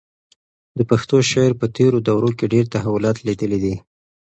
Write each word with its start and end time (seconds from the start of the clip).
د 0.77 0.79
پښتو 0.89 1.15
شعر 1.31 1.51
په 1.61 1.65
تېرو 1.77 1.97
دورو 2.07 2.29
کې 2.37 2.45
ډېر 2.53 2.65
تحولات 2.73 3.17
لیدلي 3.27 3.59
دي. 3.65 3.75